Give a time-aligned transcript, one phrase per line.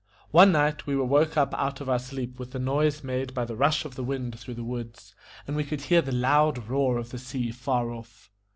[0.31, 3.45] One night we were woke up out of our sleep with the noise made by
[3.45, 5.13] the rush of the wind through the woods,
[5.45, 8.31] and we could hear the loud roar of the sea far off.